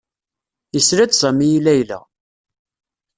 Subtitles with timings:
[0.75, 1.99] Yesla-d Sami i Layla.